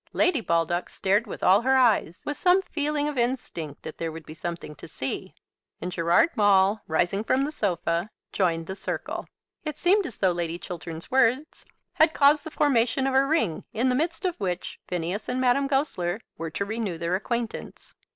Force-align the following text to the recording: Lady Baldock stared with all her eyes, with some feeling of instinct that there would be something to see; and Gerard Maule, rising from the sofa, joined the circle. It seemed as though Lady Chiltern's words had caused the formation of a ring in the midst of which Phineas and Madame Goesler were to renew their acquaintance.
Lady 0.13 0.41
Baldock 0.41 0.89
stared 0.89 1.27
with 1.27 1.43
all 1.43 1.61
her 1.61 1.77
eyes, 1.77 2.23
with 2.25 2.35
some 2.35 2.63
feeling 2.63 3.07
of 3.07 3.19
instinct 3.19 3.83
that 3.83 3.99
there 3.99 4.11
would 4.11 4.25
be 4.25 4.33
something 4.33 4.73
to 4.73 4.87
see; 4.87 5.35
and 5.79 5.91
Gerard 5.91 6.29
Maule, 6.35 6.81
rising 6.87 7.23
from 7.23 7.43
the 7.43 7.51
sofa, 7.51 8.09
joined 8.33 8.65
the 8.65 8.75
circle. 8.75 9.27
It 9.63 9.77
seemed 9.77 10.07
as 10.07 10.17
though 10.17 10.31
Lady 10.31 10.57
Chiltern's 10.57 11.11
words 11.11 11.65
had 11.93 12.15
caused 12.15 12.43
the 12.43 12.49
formation 12.49 13.05
of 13.05 13.13
a 13.13 13.23
ring 13.23 13.63
in 13.73 13.89
the 13.89 13.95
midst 13.95 14.25
of 14.25 14.35
which 14.39 14.79
Phineas 14.87 15.29
and 15.29 15.39
Madame 15.39 15.67
Goesler 15.67 16.19
were 16.35 16.49
to 16.49 16.65
renew 16.65 16.97
their 16.97 17.13
acquaintance. 17.13 17.93